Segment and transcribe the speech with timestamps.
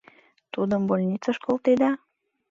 [0.53, 1.91] Тудым больницыш колтеда?